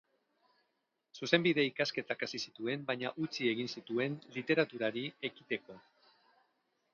[1.17, 5.79] Zuzenbide ikasketak hasi zituen, baina utzi egin zituen literaturari ekiteko.